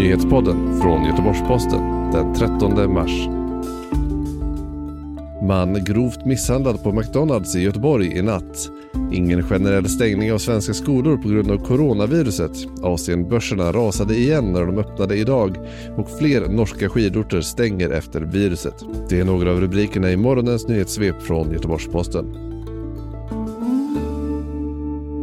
Nyhetspodden 0.00 0.80
från 0.80 1.04
Göteborgs-Posten 1.04 2.10
den 2.12 2.34
13 2.34 2.94
mars. 2.94 3.28
Man 5.42 5.84
grovt 5.84 6.24
misshandlad 6.24 6.82
på 6.82 6.92
McDonalds 6.92 7.56
i 7.56 7.60
Göteborg 7.60 8.18
i 8.18 8.22
natt. 8.22 8.70
Ingen 9.12 9.42
generell 9.42 9.88
stängning 9.88 10.32
av 10.32 10.38
svenska 10.38 10.74
skolor 10.74 11.16
på 11.16 11.28
grund 11.28 11.50
av 11.50 11.58
coronaviruset. 11.58 12.50
Asienbörserna 12.82 13.72
rasade 13.72 14.16
igen 14.16 14.52
när 14.52 14.66
de 14.66 14.78
öppnade 14.78 15.16
idag 15.16 15.56
och 15.96 16.18
fler 16.18 16.48
norska 16.48 16.88
skidorter 16.88 17.40
stänger 17.40 17.90
efter 17.90 18.20
viruset. 18.20 18.84
Det 19.08 19.20
är 19.20 19.24
några 19.24 19.50
av 19.50 19.60
rubrikerna 19.60 20.10
i 20.10 20.16
morgonens 20.16 20.68
nyhetssvep 20.68 21.22
från 21.22 21.52
Göteborgs-Posten. 21.52 22.49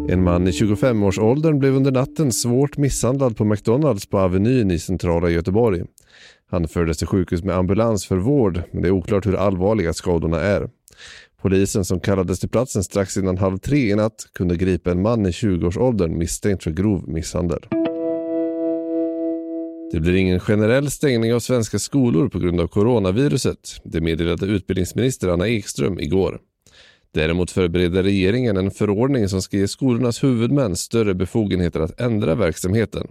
En 0.10 0.24
man 0.24 0.48
i 0.48 0.52
25-årsåldern 0.52 1.60
blev 1.60 1.76
under 1.76 1.92
natten 1.92 2.32
svårt 2.32 2.78
misshandlad 2.78 3.38
på 3.38 3.46
McDonalds 3.46 4.06
på 4.06 4.20
Avenyn 4.20 4.72
i 4.72 4.80
centrala 4.80 5.30
Göteborg. 5.30 5.84
Han 6.50 6.68
fördes 6.68 6.98
till 6.98 7.08
sjukhus 7.08 7.44
med 7.44 7.56
ambulans 7.56 8.06
för 8.06 8.18
vård, 8.18 8.62
men 8.72 8.82
det 8.82 8.88
är 8.88 8.92
oklart 8.92 9.26
hur 9.26 9.36
allvarliga 9.36 9.94
skadorna 9.94 10.40
är. 10.40 10.70
Polisen 11.42 11.86
som 11.86 12.00
kallades 12.00 12.40
till 12.40 12.50
platsen 12.50 12.84
strax 12.84 13.18
innan 13.18 13.38
halv 13.38 13.58
tre 13.58 13.92
i 13.92 13.96
natt 13.96 14.28
kunde 14.34 14.58
gripa 14.58 14.92
en 14.92 15.02
man 15.02 15.26
i 15.26 15.30
20-årsåldern 15.30 16.18
misstänkt 16.18 16.64
för 16.64 16.72
grov 16.72 17.10
misshandel. 17.10 17.66
Det 19.92 20.00
blir 20.00 20.16
ingen 20.16 20.40
generell 20.40 20.92
stängning 20.92 21.34
av 21.34 21.40
svenska 21.40 21.80
skolor 21.80 22.30
på 22.30 22.40
grund 22.40 22.62
av 22.62 22.68
coronaviruset. 22.68 23.60
Det 23.84 24.02
meddelade 24.02 24.46
utbildningsminister 24.46 25.28
Anna 25.28 25.48
Ekström 25.48 26.00
igår. 26.00 26.40
Däremot 27.18 27.52
förbereder 27.52 28.04
regeringen 28.04 28.58
en 28.58 28.72
förordning 28.72 29.30
som 29.30 29.42
ska 29.42 29.58
ge 29.58 29.68
skolornas 29.68 30.24
huvudmän 30.24 30.76
större 30.76 31.14
befogenheter 31.14 31.80
att 31.80 32.02
ändra 32.02 32.36
verksamheten. 32.36 33.08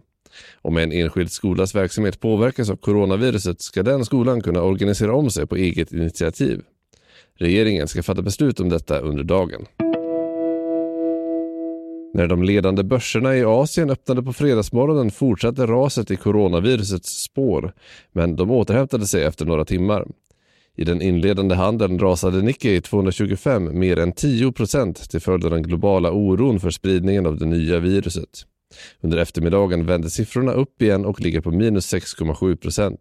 Om 0.62 0.76
en 0.76 0.92
enskild 0.92 1.30
skolas 1.30 1.74
verksamhet 1.74 2.20
påverkas 2.20 2.70
av 2.70 2.76
coronaviruset 2.76 3.60
ska 3.60 3.82
den 3.82 4.04
skolan 4.04 4.40
kunna 4.40 4.62
organisera 4.62 5.14
om 5.14 5.30
sig 5.30 5.46
på 5.46 5.56
eget 5.56 5.92
initiativ. 5.92 6.62
Regeringen 7.34 7.88
ska 7.88 8.02
fatta 8.02 8.22
beslut 8.22 8.60
om 8.60 8.68
detta 8.68 8.98
under 8.98 9.24
dagen. 9.24 9.66
När 12.14 12.26
de 12.26 12.42
ledande 12.42 12.82
börserna 12.82 13.36
i 13.36 13.44
Asien 13.44 13.90
öppnade 13.90 14.22
på 14.22 14.32
fredagsmorgonen 14.32 15.10
fortsatte 15.10 15.66
raset 15.66 16.10
i 16.10 16.16
coronavirusets 16.16 17.22
spår, 17.22 17.72
men 18.12 18.36
de 18.36 18.50
återhämtade 18.50 19.06
sig 19.06 19.24
efter 19.24 19.44
några 19.44 19.64
timmar. 19.64 20.06
I 20.76 20.84
den 20.84 21.02
inledande 21.02 21.54
handeln 21.54 21.98
rasade 21.98 22.42
Nikkei 22.42 22.80
225 22.80 23.78
mer 23.78 23.98
än 23.98 24.12
10% 24.12 25.08
till 25.08 25.20
följd 25.20 25.44
av 25.44 25.50
den 25.50 25.62
globala 25.62 26.10
oron 26.10 26.60
för 26.60 26.70
spridningen 26.70 27.26
av 27.26 27.38
det 27.38 27.46
nya 27.46 27.78
viruset. 27.78 28.46
Under 29.00 29.18
eftermiddagen 29.18 29.86
vände 29.86 30.10
siffrorna 30.10 30.52
upp 30.52 30.82
igen 30.82 31.04
och 31.04 31.20
ligger 31.20 31.40
på 31.40 31.50
minus 31.50 31.94
6,7% 31.94 32.96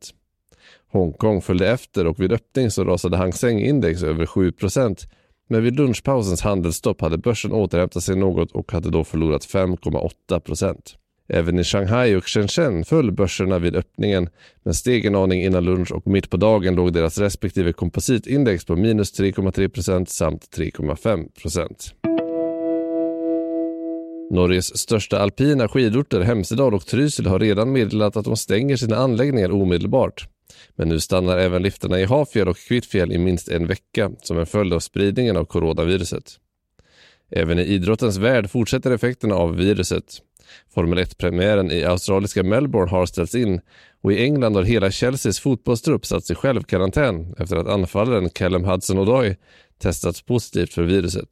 Hongkong 0.92 1.42
följde 1.42 1.72
efter 1.72 2.08
och 2.08 2.20
vid 2.20 2.32
öppning 2.32 2.72
så 2.72 2.84
rasade 2.84 3.18
Hang 3.18 3.34
Seng-index 3.34 4.04
över 4.04 4.26
7% 4.26 5.08
men 5.50 5.64
vid 5.64 5.76
lunchpausens 5.76 6.42
handelsstopp 6.42 7.02
hade 7.02 7.18
börsen 7.18 7.52
återhämtat 7.52 8.04
sig 8.04 8.16
något 8.16 8.52
och 8.52 8.72
hade 8.72 8.90
då 8.90 9.04
förlorat 9.04 9.46
5,8 9.46 10.40
Även 11.28 11.60
i 11.60 11.64
Shanghai 11.64 12.16
och 12.16 12.28
Shenzhen 12.28 12.86
föll 12.86 13.12
börserna 13.12 13.60
vid 13.60 13.76
öppningen 13.76 14.30
men 14.64 14.74
steg 14.74 15.06
en 15.06 15.16
aning 15.16 15.44
innan 15.44 15.66
lunch 15.66 15.92
och 15.92 16.08
mitt 16.08 16.30
på 16.30 16.38
dagen 16.38 16.76
låg 16.76 16.94
deras 16.94 17.18
respektive 17.18 17.74
kompositindex 17.74 18.66
på 18.66 18.76
minus 18.76 19.20
3,3% 19.20 20.06
samt 20.06 20.58
3,5% 20.58 21.94
Norges 24.32 24.78
största 24.78 25.20
alpina 25.20 25.68
skidorter 25.68 26.22
Hemsedal 26.22 26.74
och 26.74 26.86
Trysil 26.86 27.28
har 27.28 27.40
redan 27.40 27.72
meddelat 27.72 28.18
att 28.18 28.26
de 28.26 28.38
stänger 28.38 28.76
sina 28.76 28.96
anläggningar 28.96 29.52
omedelbart. 29.52 30.28
Men 30.76 30.90
nu 30.90 31.00
stannar 31.00 31.38
även 31.38 31.62
liftarna 31.64 32.00
i 32.00 32.06
Hafjäll 32.06 32.48
och 32.48 32.58
Kvittfjäll 32.58 33.12
i 33.12 33.18
minst 33.18 33.50
en 33.50 33.68
vecka 33.68 34.12
som 34.22 34.40
en 34.40 34.46
följd 34.46 34.74
av 34.74 34.80
spridningen 34.80 35.38
av 35.38 35.46
coronaviruset. 35.46 36.24
Även 37.32 37.60
i 37.60 37.64
idrottens 37.64 38.18
värld 38.18 38.50
fortsätter 38.50 38.92
effekterna 38.92 39.36
av 39.36 39.56
viruset. 39.56 40.22
Formel 40.74 41.00
1-premiären 41.00 41.72
i 41.72 41.84
australiska 41.84 42.44
Melbourne 42.44 42.92
har 42.92 43.06
ställts 43.06 43.36
in 43.36 43.62
och 44.02 44.14
i 44.14 44.24
England 44.24 44.56
har 44.56 44.64
hela 44.64 44.92
Chelseas 44.92 45.40
fotbollstrupp 45.40 46.06
satt 46.06 46.30
i 46.30 46.36
självkarantän 46.36 47.36
efter 47.38 47.56
att 47.56 47.68
anfallaren 47.68 48.30
Callum 48.30 48.66
Hudson-Odoi 48.66 49.36
testats 49.82 50.22
positivt 50.22 50.74
för 50.74 50.84
viruset. 50.84 51.30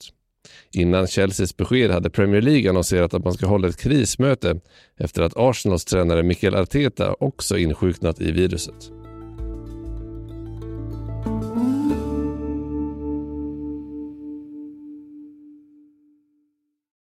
Innan 0.71 1.07
Chelseas 1.07 1.57
besked 1.57 1.91
hade 1.91 2.09
Premier 2.09 2.41
League 2.41 2.69
annonserat 2.69 3.13
att 3.13 3.23
man 3.23 3.33
ska 3.33 3.45
hålla 3.45 3.67
ett 3.67 3.77
krismöte 3.77 4.59
efter 4.97 5.21
att 5.21 5.37
Arsenals 5.37 5.85
tränare 5.85 6.23
Mikel 6.23 6.55
Arteta 6.55 7.15
också 7.19 7.57
insjuknat 7.57 8.21
i 8.21 8.31
viruset. 8.31 9.02